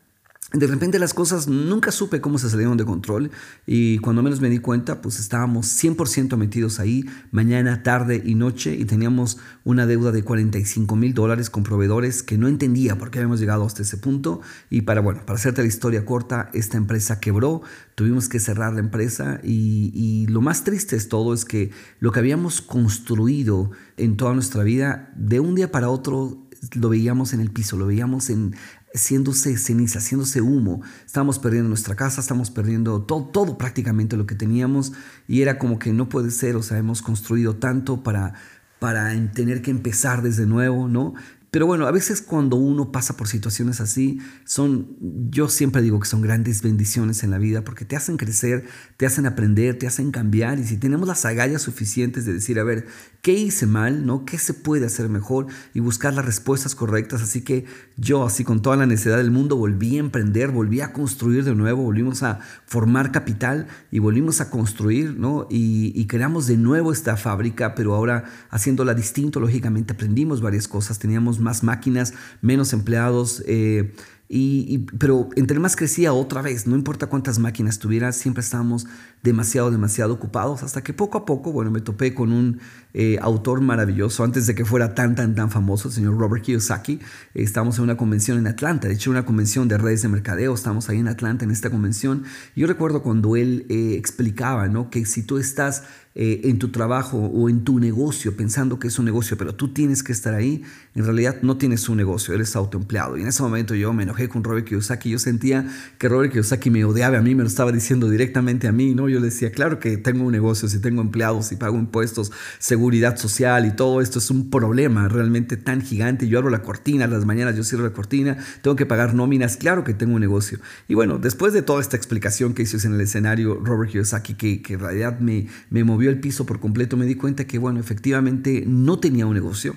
De 0.53 0.67
repente 0.67 0.99
las 0.99 1.15
cosas 1.15 1.47
nunca 1.47 1.93
supe 1.93 2.21
cómo 2.21 2.37
se 2.37 2.51
salieron 2.51 2.77
de 2.77 2.85
control 2.85 3.31
y 3.69 3.99
cuando 3.99 4.21
menos 4.21 4.41
me 4.41 4.51
di 4.51 4.59
cuenta 4.59 5.01
pues 5.01 5.21
estábamos 5.21 5.69
100% 5.81 6.37
metidos 6.37 6.81
ahí 6.81 7.05
mañana, 7.31 7.85
tarde 7.85 8.21
y 8.25 8.35
noche 8.35 8.75
y 8.75 8.85
teníamos 8.85 9.39
una 9.63 9.87
deuda 9.87 10.11
de 10.11 10.25
45 10.25 10.97
mil 10.97 11.15
dólares 11.15 11.51
con 11.51 11.63
proveedores 11.63 12.25
que 12.25 12.37
no 12.37 12.49
entendía 12.49 12.99
por 12.99 13.13
qué 13.13 13.21
habíamos 13.21 13.39
llegado 13.39 13.65
hasta 13.65 13.83
ese 13.83 13.97
punto 13.97 14.41
y 14.71 14.81
para 14.81 15.01
bueno, 15.01 15.21
para 15.25 15.39
hacerte 15.39 15.63
la 15.63 15.69
historia 15.69 16.05
corta, 16.05 16.51
esta 16.53 16.77
empresa 16.77 17.21
quebró, 17.21 17.63
tuvimos 17.95 18.29
que 18.29 18.41
cerrar 18.41 18.73
la 18.73 18.81
empresa 18.81 19.41
y, 19.45 19.93
y 19.95 20.27
lo 20.27 20.41
más 20.41 20.65
triste 20.65 20.97
es 20.97 21.09
todo 21.09 21.33
es 21.33 21.45
que 21.45 21.71
lo 22.01 22.11
que 22.11 22.19
habíamos 22.19 22.61
construido 22.61 23.71
en 23.97 24.17
toda 24.17 24.35
nuestra 24.35 24.65
vida 24.65 25.13
de 25.15 25.39
un 25.39 25.55
día 25.55 25.71
para 25.71 25.91
otro 25.91 26.50
lo 26.75 26.89
veíamos 26.89 27.33
en 27.33 27.41
el 27.41 27.51
piso, 27.51 27.77
lo 27.77 27.87
veíamos 27.87 28.31
en 28.31 28.55
haciéndose 28.95 29.57
ceniza, 29.57 29.99
haciéndose 29.99 30.41
humo. 30.41 30.83
Estábamos 31.07 31.39
perdiendo 31.39 31.69
nuestra 31.69 31.95
casa, 31.95 32.21
estamos 32.21 32.51
perdiendo 32.51 33.03
todo, 33.03 33.25
todo 33.25 33.59
prácticamente 33.59 34.17
lo 34.17 34.27
que 34.27 34.35
teníamos 34.35 34.93
y 35.29 35.43
era 35.43 35.59
como 35.59 35.79
que 35.79 35.93
no 35.93 36.09
puede 36.09 36.31
ser, 36.31 36.57
o 36.57 36.63
sea, 36.63 36.79
hemos 36.79 37.03
construido 37.03 37.57
tanto 37.57 38.03
para 38.03 38.35
para 38.81 39.13
tener 39.33 39.63
que 39.63 39.71
empezar 39.71 40.23
desde 40.23 40.47
nuevo, 40.47 40.89
¿no? 40.89 41.15
Pero 41.51 41.67
bueno, 41.67 41.89
a 41.89 41.91
veces 41.91 42.23
cuando 42.23 42.55
uno 42.55 42.93
pasa 42.93 43.17
por 43.17 43.27
situaciones 43.27 43.81
así, 43.81 44.21
son, 44.45 44.97
yo 45.31 45.49
siempre 45.49 45.83
digo 45.83 45.99
que 45.99 46.07
son 46.07 46.21
grandes 46.21 46.63
bendiciones 46.63 47.25
en 47.25 47.33
la 47.33 47.39
vida 47.39 47.65
porque 47.65 47.85
te 47.85 47.97
hacen 47.97 48.17
crecer, 48.17 48.67
te 48.97 49.05
hacen 49.05 49.27
aprender, 49.27 49.77
te 49.77 49.89
hacen 49.89 50.13
cambiar 50.13 50.61
y 50.61 50.65
si 50.65 50.77
tenemos 50.77 51.09
las 51.09 51.25
agallas 51.25 51.63
suficientes 51.63 52.25
de 52.25 52.35
decir, 52.35 52.61
a 52.61 52.65
ver, 52.65 52.87
¿qué 53.21 53.33
hice 53.33 53.67
mal? 53.67 54.07
¿No? 54.07 54.25
¿Qué 54.25 54.39
se 54.39 54.55
puede 54.55 54.87
hacer 54.87 55.09
mejor? 55.09 55.49
Y 55.75 55.81
buscar 55.81 56.15
las 56.15 56.25
respuestas 56.25 56.77
correctas. 56.77 57.21
Así 57.21 57.43
que 57.43 57.65
yo, 57.97 58.25
así 58.25 58.45
con 58.45 58.63
toda 58.63 58.77
la 58.77 58.87
necesidad 58.87 59.17
del 59.17 59.33
mundo, 59.33 59.57
volví 59.57 59.97
a 59.97 60.01
emprender, 60.01 60.53
volví 60.53 60.81
a 60.83 60.93
construir 60.93 61.43
de 61.45 61.57
nuevo, 61.57 61.83
volvimos 61.83 62.23
a 62.23 62.39
formar 62.65 63.11
capital 63.11 63.67
y 63.91 63.99
volvimos 63.99 64.41
a 64.41 64.51
construir, 64.51 65.19
¿no? 65.19 65.49
Y, 65.51 65.93
y 66.01 66.07
creamos 66.07 66.47
de 66.47 66.57
nuevo 66.57 66.93
esta 66.93 67.17
fábrica, 67.17 67.75
pero 67.75 67.97
ahora 67.97 68.25
haciéndola 68.51 68.95
distinto, 68.95 69.41
lógicamente 69.41 69.95
aprendimos 69.95 70.41
varias 70.41 70.69
cosas, 70.69 71.01
teníamos 71.01 71.40
más 71.41 71.63
máquinas, 71.63 72.15
menos 72.43 72.73
empleados. 72.73 73.43
Eh, 73.47 73.93
y, 74.33 74.87
pero 74.97 75.29
entre 75.35 75.59
más 75.59 75.75
crecía 75.75 76.13
otra 76.13 76.41
vez, 76.41 76.69
no 76.69 76.77
importa 76.77 77.09
cuántas 77.09 77.41
máquinas 77.41 77.81
tuviera, 77.81 78.13
siempre 78.13 78.43
estábamos 78.43 78.87
demasiado, 79.25 79.73
demasiado 79.73 80.15
ocupados, 80.15 80.63
hasta 80.63 80.85
que 80.85 80.95
poco 80.95 81.19
a 81.19 81.27
poco, 81.27 81.51
bueno, 81.51 81.73
me 81.73 81.81
topé 81.81 82.15
con 82.15 82.31
un 82.31 82.61
eh, 82.95 83.19
autor 83.21 83.61
maravilloso, 83.61 84.23
antes 84.23 84.47
de 84.47 84.55
que 84.55 84.65
fuera 84.65 84.95
tan, 84.95 85.17
tan, 85.17 85.35
tan 85.35 85.51
famoso, 85.51 85.89
el 85.89 85.95
señor 85.95 86.17
Robert 86.17 86.45
Kiyosaki. 86.45 87.01
estábamos 87.35 87.79
en 87.79 87.85
una 87.85 87.97
convención 87.97 88.39
en 88.39 88.47
Atlanta, 88.47 88.87
de 88.87 88.95
hecho 88.95 89.11
una 89.11 89.27
convención 89.27 89.67
de 89.67 89.79
redes 89.79 90.03
de 90.03 90.09
mercadeo, 90.09 90.55
estamos 90.55 90.89
ahí 90.89 90.99
en 90.99 91.09
Atlanta 91.09 91.45
en 91.45 91.51
esta 91.51 91.69
convención. 91.69 92.23
Yo 92.55 92.69
recuerdo 92.69 93.03
cuando 93.03 93.35
él 93.35 93.67
eh, 93.69 93.97
explicaba, 93.99 94.69
¿no? 94.69 94.91
Que 94.91 95.07
si 95.07 95.25
tú 95.25 95.39
estás 95.39 95.83
eh, 96.17 96.41
en 96.51 96.59
tu 96.59 96.71
trabajo 96.71 97.19
o 97.19 97.49
en 97.49 97.63
tu 97.63 97.79
negocio 97.79 98.37
pensando 98.37 98.81
que 98.81 98.89
es 98.89 98.99
un 98.99 99.05
negocio, 99.05 99.37
pero 99.37 99.55
tú 99.55 99.69
tienes 99.69 100.03
que 100.03 100.11
estar 100.11 100.35
ahí, 100.35 100.65
en 100.97 101.05
realidad 101.05 101.37
no 101.43 101.57
tienes 101.57 101.89
un 101.89 101.99
negocio, 101.99 102.35
eres 102.35 102.57
autoempleado. 102.57 103.17
Y 103.17 103.23
en 103.23 103.29
ese 103.29 103.45
momento 103.45 103.77
yo 103.77 103.93
me 103.93 104.03
enojé 104.03 104.29
con 104.29 104.43
Robert 104.43 104.67
Kiyosaki. 104.67 105.09
Yo 105.09 105.21
sentía 105.21 105.73
que 105.99 106.09
Robert 106.09 106.33
Kiyosaki 106.33 106.69
me 106.69 106.85
odiaba 106.85 107.19
a 107.19 107.23
mí, 107.23 107.37
me 107.37 107.45
lo 107.45 107.49
estaba 107.49 107.71
diciendo 107.71 108.11
directamente 108.11 108.67
a 108.67 108.73
mí, 108.73 108.93
¿no? 108.93 109.09
Yo 109.09 109.21
le 109.21 109.27
decía, 109.27 109.53
claro 109.53 109.79
que 109.79 109.99
tengo 109.99 110.25
un 110.25 110.33
negocio, 110.33 110.69
si 110.69 110.81
tengo 110.81 111.01
empleados, 111.01 111.47
si 111.47 111.55
pago 111.55 111.79
impuestos, 111.79 112.33
seguridad 112.59 113.17
social 113.17 113.65
y 113.67 113.71
todo 113.71 114.01
esto 114.01 114.19
es 114.19 114.33
un 114.33 114.51
problema 114.51 115.07
realmente 115.07 115.57
tan 115.57 115.81
gigante. 115.81 116.27
Yo 116.27 116.39
abro 116.39 116.51
la 116.51 116.63
cortina, 116.63 117.07
las 117.07 117.25
mañanas 117.25 117.57
yo 117.57 117.63
cierro 117.63 117.85
la 117.85 117.93
cortina, 117.93 118.37
tengo 118.63 118.75
que 118.75 118.85
pagar 118.85 119.15
nóminas, 119.15 119.57
claro 119.57 119.85
que 119.85 119.95
tengo 119.95 120.15
un 120.15 120.21
negocio. 120.21 120.59
Y 120.89 120.95
bueno, 120.95 121.19
después 121.19 121.53
de 121.53 121.63
toda 121.63 121.81
esta 121.81 121.97
explicación 121.97 122.53
que 122.53 122.63
hizo 122.63 122.85
en 122.85 122.95
el 122.95 123.01
escenario 123.01 123.61
Robert 123.63 123.93
Kiyosaki, 123.93 124.35
que, 124.35 124.61
que 124.61 124.75
en 124.75 124.81
realidad 124.81 125.21
me, 125.21 125.47
me 125.71 125.85
movió 125.85 126.00
el 126.09 126.21
piso 126.21 126.47
por 126.47 126.61
completo, 126.61 126.97
me 126.97 127.05
di 127.05 127.15
cuenta 127.15 127.47
que, 127.47 127.59
bueno, 127.59 127.81
efectivamente 127.81 128.65
no 128.67 128.99
tenía 128.99 129.27
un 129.27 129.35
negocio 129.35 129.77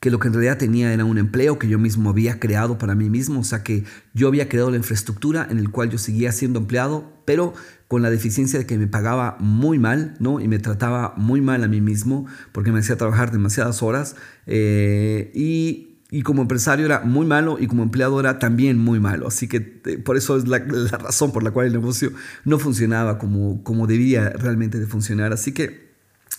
que 0.00 0.10
lo 0.10 0.18
que 0.18 0.28
en 0.28 0.34
realidad 0.34 0.58
tenía 0.58 0.92
era 0.92 1.04
un 1.04 1.18
empleo 1.18 1.58
que 1.58 1.68
yo 1.68 1.78
mismo 1.78 2.10
había 2.10 2.38
creado 2.38 2.78
para 2.78 2.94
mí 2.94 3.08
mismo, 3.08 3.40
o 3.40 3.44
sea 3.44 3.62
que 3.62 3.84
yo 4.12 4.28
había 4.28 4.48
creado 4.48 4.70
la 4.70 4.76
infraestructura 4.76 5.46
en 5.50 5.58
el 5.58 5.70
cual 5.70 5.90
yo 5.90 5.98
seguía 5.98 6.32
siendo 6.32 6.58
empleado, 6.58 7.10
pero 7.24 7.54
con 7.88 8.02
la 8.02 8.10
deficiencia 8.10 8.58
de 8.58 8.66
que 8.66 8.78
me 8.78 8.86
pagaba 8.86 9.36
muy 9.40 9.78
mal, 9.78 10.14
¿no? 10.18 10.40
Y 10.40 10.48
me 10.48 10.58
trataba 10.58 11.14
muy 11.16 11.40
mal 11.40 11.64
a 11.64 11.68
mí 11.68 11.80
mismo 11.80 12.26
porque 12.52 12.72
me 12.72 12.80
hacía 12.80 12.96
trabajar 12.96 13.32
demasiadas 13.32 13.82
horas 13.82 14.16
eh, 14.46 15.30
y 15.34 15.85
y 16.10 16.22
como 16.22 16.42
empresario 16.42 16.86
era 16.86 17.00
muy 17.00 17.26
malo 17.26 17.56
y 17.58 17.66
como 17.66 17.82
empleado 17.82 18.20
era 18.20 18.38
también 18.38 18.78
muy 18.78 19.00
malo. 19.00 19.26
Así 19.26 19.48
que 19.48 19.80
eh, 19.84 19.98
por 19.98 20.16
eso 20.16 20.36
es 20.36 20.46
la, 20.46 20.58
la, 20.58 20.98
razón 20.98 21.32
por 21.32 21.42
la 21.42 21.50
cual 21.50 21.66
el 21.66 21.72
negocio 21.72 22.12
no 22.44 22.58
funcionaba 22.58 23.18
como, 23.18 23.62
como 23.64 23.86
debía 23.86 24.30
realmente 24.30 24.78
de 24.78 24.86
funcionar. 24.86 25.32
Así 25.32 25.52
que 25.52 25.86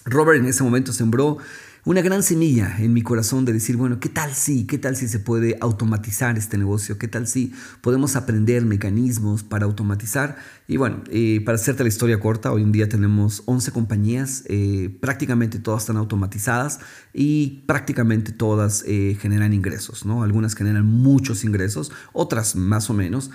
Robert 0.06 0.40
en 0.40 0.48
ese 0.48 0.64
momento 0.64 0.94
sembró 0.94 1.38
una 1.88 2.02
gran 2.02 2.22
semilla 2.22 2.76
en 2.80 2.92
mi 2.92 3.02
corazón 3.02 3.46
de 3.46 3.54
decir, 3.54 3.78
bueno, 3.78 4.02
¿qué 4.02 4.10
tal 4.10 4.34
si, 4.34 4.68
qué 4.68 4.78
tal 4.78 4.98
si 4.98 5.08
se 5.08 5.20
puede 5.20 5.58
automatizar 5.62 6.38
este 6.38 6.58
negocio? 6.58 6.98
¿Qué 6.98 7.08
tal 7.08 7.28
si 7.28 7.54
podemos 7.80 8.18
aprender 8.18 8.66
mecanismos 8.66 9.42
para 9.42 9.64
automatizar? 9.64 10.36
Y 10.68 10.76
bueno, 10.76 11.02
eh, 11.10 11.42
para 11.46 11.56
hacerte 11.56 11.84
la 11.84 11.88
historia 11.88 12.20
corta, 12.20 12.52
hoy 12.52 12.64
en 12.64 12.74
día 12.74 12.90
tenemos 12.90 13.42
11 13.46 13.72
compañías, 13.72 14.44
eh, 14.50 14.98
prácticamente 15.00 15.60
todas 15.60 15.84
están 15.84 15.96
automatizadas 15.96 16.82
y 17.14 17.64
prácticamente 17.68 18.34
todas 18.34 18.84
eh, 18.86 19.18
generan 19.22 19.54
ingresos, 19.54 20.06
¿no? 20.06 20.24
Algunas 20.24 20.56
generan 20.56 20.86
muchos 20.86 21.46
ingresos, 21.46 21.94
otras 22.12 22.58
más 22.58 22.90
o 22.90 22.94
menos, 22.94 23.32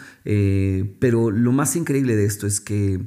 pero 0.98 1.30
lo 1.30 1.52
más 1.52 1.74
increíble 1.74 2.16
de 2.16 2.26
esto 2.26 2.46
es 2.46 2.60
que 2.60 3.00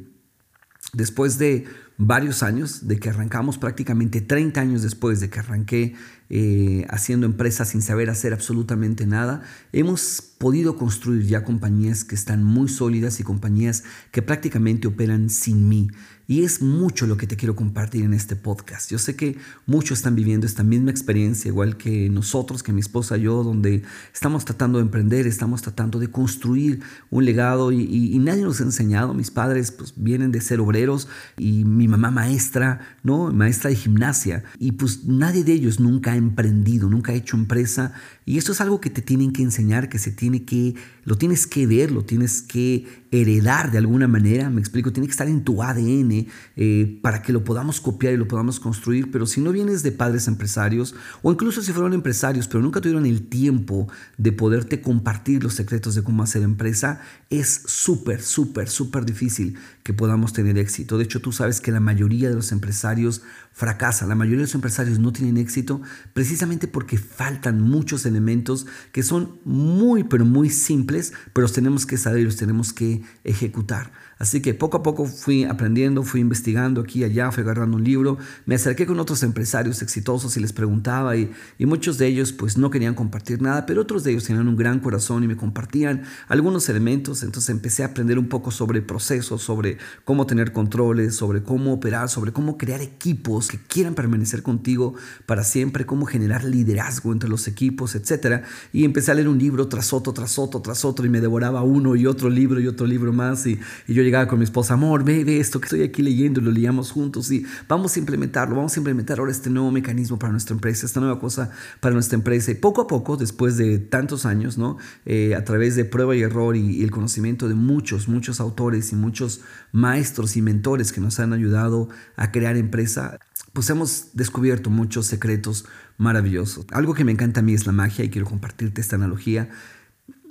después 0.94 1.38
de 1.38 1.66
varios 1.98 2.44
años, 2.44 2.88
de 2.88 3.00
que 3.00 3.10
arrancamos 3.10 3.58
prácticamente 3.58 4.22
30 4.22 4.60
años 4.60 4.82
después 4.82 5.20
de 5.20 5.30
que 5.30 5.40
arranqué 5.40 5.96
eh, 6.30 6.86
haciendo 6.90 7.26
empresas 7.26 7.70
sin 7.70 7.82
saber 7.82 8.10
hacer 8.10 8.34
absolutamente 8.34 9.06
nada, 9.06 9.44
hemos 9.72 10.22
podido 10.38 10.76
construir 10.76 11.26
ya 11.26 11.44
compañías 11.44 12.04
que 12.04 12.16
están 12.16 12.44
muy 12.44 12.68
sólidas 12.68 13.20
y 13.20 13.24
compañías 13.24 13.84
que 14.12 14.22
prácticamente 14.22 14.88
operan 14.88 15.30
sin 15.30 15.70
mí. 15.70 15.90
Y 16.28 16.44
es 16.44 16.62
mucho 16.62 17.06
lo 17.06 17.18
que 17.18 17.28
te 17.28 17.36
quiero 17.36 17.56
compartir 17.56 18.04
en 18.04 18.14
este 18.14 18.36
podcast. 18.36 18.90
Yo 18.90 18.98
sé 18.98 19.16
que 19.16 19.38
muchos 19.68 20.00
están 20.00 20.16
viviendo 20.16 20.48
esta 20.48 20.64
misma 20.64 20.90
experiencia, 20.90 21.50
igual 21.50 21.78
que 21.78 22.10
nosotros, 22.10 22.64
que 22.64 22.74
mi 22.74 22.80
esposa 22.80 23.18
y 23.18 23.22
yo, 23.22 23.44
donde 23.44 23.84
estamos 24.12 24.44
tratando 24.44 24.80
de 24.80 24.86
emprender, 24.86 25.28
estamos 25.28 25.62
tratando 25.62 26.00
de 26.00 26.10
construir 26.10 26.82
un 27.12 27.26
legado 27.26 27.72
y, 27.72 28.18
nadie 28.20 28.42
nos 28.42 28.60
ha 28.60 28.64
enseñado. 28.64 29.14
Mis 29.14 29.30
padres 29.30 29.72
pues, 29.72 29.94
vienen 29.96 30.32
de 30.32 30.42
ser 30.42 30.60
obreros 30.60 31.08
y 31.38 31.64
mi 31.64 31.88
mamá 31.88 32.10
maestra, 32.10 32.98
¿no? 33.04 33.32
Maestra 33.32 33.70
de 33.70 33.76
gimnasia. 33.76 34.44
Y 34.58 34.72
pues 34.72 35.06
nadie 35.06 35.44
de 35.44 35.54
ellos 35.54 35.80
nunca 35.80 36.14
ha 36.14 36.16
emprendido, 36.16 36.90
nunca 36.90 37.12
ha 37.12 37.16
hecho 37.16 37.38
empresa. 37.38 37.94
Y 38.26 38.40
esto 38.40 38.52
es 38.52 38.62
algo 38.62 38.82
que 38.82 38.90
te 38.90 39.04
tienen 39.04 39.32
que 39.32 39.44
enseñar, 39.44 39.90
que 39.90 40.00
se 40.00 40.12
tiene 40.12 40.44
que, 40.44 40.74
lo 41.04 41.20
tienes 41.20 41.46
que 41.46 41.68
ver, 41.68 41.92
lo 41.92 42.04
tienes 42.04 42.42
que 42.42 43.06
heredar 43.12 43.72
de 43.72 43.78
alguna 43.78 44.08
manera, 44.08 44.50
me 44.50 44.60
explico, 44.60 44.92
tiene 44.92 45.08
que 45.08 45.12
estar 45.12 45.28
en 45.28 45.44
tu 45.44 45.62
ADN 45.62 46.15
eh, 46.56 47.00
para 47.02 47.22
que 47.22 47.34
lo 47.34 47.44
podamos 47.44 47.82
copiar 47.82 48.14
y 48.14 48.18
lo 48.18 48.28
podamos 48.28 48.60
construir, 48.60 49.12
pero 49.12 49.26
si 49.26 49.42
no 49.42 49.52
vienes 49.52 49.84
de 49.84 49.92
padres 49.92 50.28
empresarios, 50.28 50.96
o 51.22 51.32
incluso 51.32 51.62
si 51.62 51.72
fueron 51.72 51.94
empresarios, 51.94 52.48
pero 52.48 52.62
nunca 52.62 52.82
tuvieron 52.82 53.06
el 53.06 53.28
tiempo 53.28 53.88
de 54.18 54.32
poderte 54.32 54.82
compartir 54.82 55.44
los 55.44 55.54
secretos 55.54 55.96
de 55.96 56.04
cómo 56.04 56.24
hacer 56.24 56.44
empresa, 56.44 57.02
es 57.30 57.62
súper, 57.66 58.22
súper, 58.22 58.70
súper 58.70 59.06
difícil 59.06 59.58
que 59.84 59.94
podamos 59.94 60.34
tener 60.34 60.58
éxito. 60.58 60.98
De 60.98 61.04
hecho, 61.04 61.22
tú 61.22 61.32
sabes 61.32 61.62
que 61.62 61.72
la 61.72 61.80
mayoría 61.80 62.30
de 62.30 62.36
los 62.36 62.52
empresarios 62.52 63.22
fracasan, 63.52 64.10
la 64.10 64.16
mayoría 64.16 64.40
de 64.40 64.44
los 64.44 64.56
empresarios 64.56 65.00
no 65.00 65.14
tienen 65.14 65.38
éxito 65.38 65.82
precisamente 66.14 66.68
porque 66.68 66.98
faltan 66.98 67.62
muchos 67.62 68.06
elementos 68.06 68.68
que 68.92 69.04
son 69.04 69.40
muy, 69.46 70.04
pero 70.04 70.26
muy 70.26 70.50
simples, 70.50 71.14
pero 71.34 71.44
los 71.44 71.54
tenemos 71.54 71.86
que 71.86 71.98
saber, 71.98 72.24
los 72.24 72.36
tenemos 72.36 72.74
que 72.74 73.02
ejecutar. 73.24 73.92
Así 74.18 74.42
que 74.42 74.54
poco 74.54 74.78
a 74.78 74.84
poco 74.84 75.06
fui 75.06 75.44
aprendiendo, 75.44 76.04
fui 76.04 76.22
investigando 76.22 76.82
aquí 76.82 77.02
y 77.02 77.04
allá, 77.04 77.32
fui 77.32 77.44
agarrando 77.44 77.76
un 77.76 77.84
libro, 77.84 78.18
me 78.46 78.56
acerqué 78.56 78.86
con 78.86 79.00
otros 79.00 79.24
empresarios 79.24 79.82
exitosos 79.82 80.38
y 80.38 80.40
les 80.40 80.54
preguntaba 80.54 81.18
y, 81.18 81.32
y, 81.58 81.66
muchos 81.66 81.98
de 81.98 82.08
ellos 82.08 82.32
pues 82.32 82.58
no 82.58 82.70
querían 82.70 82.94
compartir 82.94 83.42
nada, 83.42 83.66
pero 83.66 83.82
otros 83.82 84.06
de 84.06 84.12
ellos 84.12 84.24
tenían 84.24 84.48
un 84.48 84.56
gran 84.56 84.80
corazón 84.80 85.24
y 85.26 85.28
me 85.28 85.36
compartían 85.36 86.04
algunos 86.30 86.70
elementos, 86.70 87.24
entonces 87.24 87.50
empecé 87.50 87.84
a 87.84 87.88
aprender 87.88 88.18
un 88.18 88.30
poco 88.30 88.52
sobre 88.52 88.82
procesos, 88.82 89.42
sobre 89.42 89.78
cómo 90.06 90.26
tener 90.26 90.54
controles, 90.54 91.16
sobre 91.16 91.44
cómo 91.44 91.74
operar, 91.74 92.08
sobre 92.08 92.32
cómo 92.32 92.58
crear 92.58 92.82
equipos 92.82 93.50
que 93.50 93.58
quieran 93.58 93.96
permanecer 93.96 94.44
contigo 94.44 94.96
para 95.26 95.44
siempre, 95.44 95.86
cómo 95.86 96.06
generar 96.06 96.46
liderazgo 96.46 97.12
entre 97.12 97.30
los 97.30 97.50
equipos, 97.50 97.96
etc. 97.96 98.44
Y 98.72 98.86
empecé 98.86 99.12
a 99.12 99.16
leer 99.16 99.28
un 99.28 99.40
libro 99.40 99.68
tras 99.68 99.92
otro, 99.92 100.14
tras 100.14 100.40
otro, 100.40 100.62
tras 100.62 100.86
otro 100.86 101.06
y 101.06 101.10
me 101.10 101.20
devoraba 101.20 101.64
uno 101.64 101.98
y 101.98 102.06
otro 102.06 102.30
libro 102.30 102.62
y 102.62 102.68
otro 102.68 102.88
libro 102.88 103.12
más 103.12 103.46
y, 103.46 103.60
y 103.88 103.94
yo 103.94 104.05
llegaba 104.06 104.28
con 104.28 104.40
mi 104.40 104.46
esposa, 104.46 104.76
amor, 104.76 105.04
ve, 105.04 105.24
ve 105.24 105.40
esto 105.40 105.60
que 105.60 105.66
estoy 105.66 105.84
aquí 105.84 106.02
leyendo, 106.02 106.40
lo 106.40 106.52
leíamos 106.52 106.92
juntos 106.92 107.32
y 107.32 107.46
vamos 107.68 107.96
a 107.96 108.00
implementarlo, 108.00 108.56
vamos 108.56 108.76
a 108.76 108.80
implementar 108.80 109.20
ahora 109.20 109.32
este 109.32 109.50
nuevo 109.50 109.72
mecanismo 109.72 110.18
para 110.18 110.32
nuestra 110.32 110.54
empresa, 110.54 110.86
esta 110.86 111.00
nueva 111.00 111.20
cosa 111.20 111.52
para 111.80 111.94
nuestra 111.94 112.16
empresa. 112.16 112.52
Y 112.52 112.56
poco 112.56 112.82
a 112.82 112.88
poco, 112.88 113.18
después 113.18 113.58
de 113.58 113.80
tantos 113.80 114.26
años, 114.26 114.58
¿no? 114.58 114.78
Eh, 115.06 115.36
a 115.36 115.44
través 115.44 115.76
de 115.76 115.86
prueba 115.86 116.16
y 116.16 116.22
error 116.22 116.56
y, 116.56 116.78
y 116.78 116.84
el 116.84 116.92
conocimiento 116.92 117.48
de 117.48 117.56
muchos, 117.56 118.08
muchos 118.08 118.40
autores 118.40 118.92
y 118.92 118.96
muchos 118.96 119.42
maestros 119.72 120.38
y 120.38 120.42
mentores 120.42 120.94
que 120.94 121.02
nos 121.02 121.20
han 121.20 121.34
ayudado 121.34 121.90
a 122.16 122.32
crear 122.32 122.56
empresa, 122.56 123.20
pues 123.54 123.70
hemos 123.70 124.10
descubierto 124.14 124.70
muchos 124.70 125.08
secretos 125.08 125.66
maravillosos. 125.98 126.66
Algo 126.72 126.94
que 126.94 127.04
me 127.04 127.12
encanta 127.12 127.40
a 127.40 127.44
mí 127.44 127.54
es 127.54 127.66
la 127.66 127.72
magia 127.72 128.06
y 128.06 128.10
quiero 128.10 128.28
compartirte 128.28 128.82
esta 128.82 128.96
analogía 128.96 129.50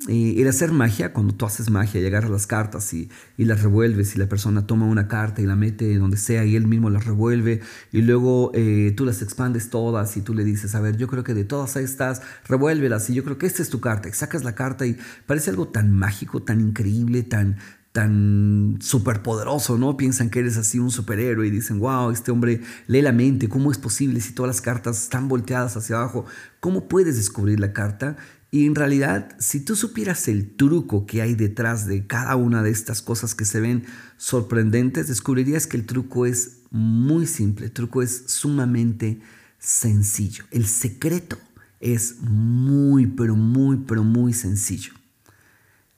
el 0.08 0.46
hacer 0.48 0.70
magia, 0.72 1.12
cuando 1.12 1.34
tú 1.34 1.46
haces 1.46 1.70
magia 1.70 2.00
y 2.00 2.06
agarras 2.06 2.30
las 2.30 2.46
cartas 2.46 2.92
y, 2.92 3.08
y, 3.38 3.46
las 3.46 3.62
revuelves 3.62 4.14
y 4.14 4.18
la 4.18 4.28
persona 4.28 4.66
toma 4.66 4.84
una 4.86 5.08
carta 5.08 5.40
y 5.40 5.46
la 5.46 5.56
mete 5.56 5.96
donde 5.96 6.18
sea 6.18 6.44
y 6.44 6.56
él 6.56 6.66
mismo 6.66 6.90
las 6.90 7.06
revuelve 7.06 7.60
y 7.90 8.02
luego 8.02 8.50
eh, 8.54 8.92
tú 8.96 9.06
las 9.06 9.22
expandes 9.22 9.70
todas 9.70 10.16
y 10.16 10.20
tú 10.20 10.34
le 10.34 10.44
dices, 10.44 10.74
a 10.74 10.80
ver, 10.80 10.96
yo 10.98 11.08
creo 11.08 11.24
que 11.24 11.32
de 11.32 11.44
todas 11.44 11.76
estas, 11.76 12.20
revuélvelas 12.46 13.08
y 13.08 13.14
yo 13.14 13.24
creo 13.24 13.38
que 13.38 13.46
esta 13.46 13.62
es 13.62 13.70
tu 13.70 13.80
carta 13.80 14.08
y 14.08 14.12
sacas 14.12 14.44
la 14.44 14.54
carta 14.54 14.84
y 14.86 14.98
parece 15.26 15.50
algo 15.50 15.68
tan 15.68 15.90
mágico, 15.90 16.42
tan 16.42 16.60
increíble, 16.60 17.22
tan, 17.22 17.56
tan 17.92 18.78
superpoderoso, 18.80 19.78
¿no? 19.78 19.96
Piensan 19.96 20.28
que 20.28 20.40
eres 20.40 20.56
así 20.56 20.80
un 20.80 20.90
superhéroe 20.90 21.46
y 21.46 21.50
dicen, 21.50 21.78
wow, 21.78 22.10
este 22.10 22.32
hombre 22.32 22.60
lee 22.88 23.02
la 23.02 23.12
mente, 23.12 23.48
¿cómo 23.48 23.70
es 23.70 23.78
posible 23.78 24.20
si 24.20 24.34
todas 24.34 24.48
las 24.48 24.60
cartas 24.60 25.00
están 25.00 25.28
volteadas 25.28 25.76
hacia 25.76 25.96
abajo? 25.96 26.26
¿Cómo 26.60 26.88
puedes 26.88 27.16
descubrir 27.16 27.60
la 27.60 27.72
carta? 27.72 28.16
Y 28.54 28.66
en 28.66 28.76
realidad, 28.76 29.34
si 29.40 29.58
tú 29.58 29.74
supieras 29.74 30.28
el 30.28 30.54
truco 30.54 31.06
que 31.06 31.22
hay 31.22 31.34
detrás 31.34 31.88
de 31.88 32.06
cada 32.06 32.36
una 32.36 32.62
de 32.62 32.70
estas 32.70 33.02
cosas 33.02 33.34
que 33.34 33.44
se 33.44 33.58
ven 33.58 33.84
sorprendentes, 34.16 35.08
descubrirías 35.08 35.66
que 35.66 35.76
el 35.76 35.86
truco 35.86 36.24
es 36.24 36.58
muy 36.70 37.26
simple, 37.26 37.66
el 37.66 37.72
truco 37.72 38.00
es 38.00 38.26
sumamente 38.28 39.20
sencillo. 39.58 40.44
El 40.52 40.66
secreto 40.66 41.36
es 41.80 42.20
muy, 42.20 43.08
pero 43.08 43.34
muy, 43.34 43.78
pero 43.78 44.04
muy 44.04 44.32
sencillo. 44.32 44.92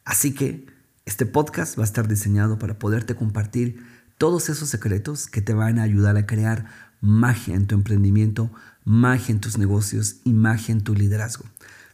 Así 0.06 0.32
que 0.32 0.64
este 1.04 1.26
podcast 1.26 1.78
va 1.78 1.82
a 1.82 1.84
estar 1.84 2.08
diseñado 2.08 2.58
para 2.58 2.78
poderte 2.78 3.14
compartir 3.16 3.84
todos 4.16 4.48
esos 4.48 4.70
secretos 4.70 5.26
que 5.26 5.42
te 5.42 5.52
van 5.52 5.78
a 5.78 5.82
ayudar 5.82 6.16
a 6.16 6.24
crear 6.24 6.64
magia 7.02 7.54
en 7.54 7.66
tu 7.66 7.74
emprendimiento, 7.74 8.50
magia 8.82 9.34
en 9.34 9.40
tus 9.40 9.58
negocios 9.58 10.22
y 10.24 10.32
magia 10.32 10.72
en 10.72 10.80
tu 10.80 10.94
liderazgo. 10.94 11.44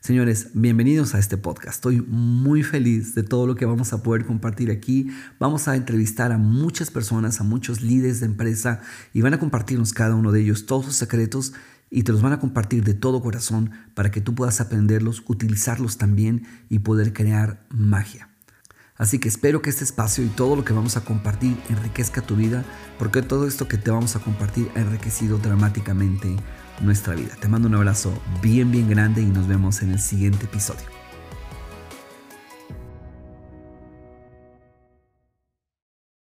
Señores, 0.03 0.49
bienvenidos 0.55 1.15
a 1.15 1.21
este 1.21 1.37
podcast. 1.37 1.77
Estoy 1.77 2.01
muy 2.01 2.65
feliz 2.65 3.15
de 3.15 3.23
todo 3.23 3.47
lo 3.47 3.55
que 3.55 3.67
vamos 3.67 3.93
a 3.93 4.03
poder 4.03 4.27
compartir 4.27 4.73
aquí. 4.73 5.13
Vamos 5.39 5.69
a 5.69 5.77
entrevistar 5.77 6.33
a 6.33 6.39
muchas 6.39 6.91
personas, 6.91 7.41
a 7.41 7.45
muchos 7.45 7.83
líderes 7.83 8.19
de 8.19 8.27
empresa 8.27 8.81
y 9.15 9.21
van 9.21 9.35
a 9.35 9.39
compartirnos 9.39 9.93
cada 9.93 10.17
uno 10.17 10.33
de 10.33 10.41
ellos 10.41 10.67
todos 10.67 10.87
sus 10.87 10.97
secretos 10.97 11.53
y 11.89 12.03
te 12.03 12.11
los 12.11 12.21
van 12.21 12.33
a 12.33 12.41
compartir 12.41 12.83
de 12.83 12.95
todo 12.95 13.23
corazón 13.23 13.71
para 13.95 14.11
que 14.11 14.21
tú 14.21 14.35
puedas 14.35 14.61
aprenderlos, 14.61 15.23
utilizarlos 15.29 15.99
también 15.99 16.49
y 16.69 16.81
poder 16.81 17.13
crear 17.13 17.65
magia. 17.71 18.29
Así 18.97 19.21
que 19.21 19.29
espero 19.29 19.63
que 19.63 19.71
este 19.71 19.85
espacio 19.85 20.25
y 20.25 20.29
todo 20.29 20.57
lo 20.57 20.65
que 20.65 20.73
vamos 20.73 20.97
a 20.97 21.05
compartir 21.05 21.57
enriquezca 21.69 22.23
tu 22.23 22.35
vida, 22.35 22.65
porque 22.99 23.23
todo 23.23 23.47
esto 23.47 23.69
que 23.69 23.79
te 23.79 23.93
vamos 23.93 24.17
a 24.17 24.21
compartir 24.21 24.69
ha 24.75 24.81
enriquecido 24.81 25.39
dramáticamente 25.39 26.35
nuestra 26.83 27.15
vida. 27.15 27.37
Te 27.41 27.49
mando 27.49 27.69
un 27.69 27.75
abrazo 27.75 28.13
bien, 28.43 28.71
bien 28.71 28.89
grande 28.89 29.23
y 29.23 29.27
nos 29.27 29.47
vemos 29.47 29.83
en 29.83 29.93
el 29.93 30.01
siguiente 30.01 30.45
episodio. 30.45 31.02